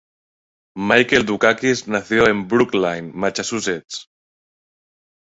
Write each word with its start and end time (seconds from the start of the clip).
Michael 0.91 1.25
Dukakis 1.27 1.87
nació 1.87 2.27
en 2.27 2.47
Brookline, 2.47 3.11
Massachusetts. 3.13 4.07